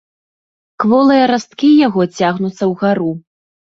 Кволыя 0.83 1.25
расткі 1.33 1.69
яго 1.87 2.01
цягнуцца 2.21 2.63
ўгару. 2.73 3.11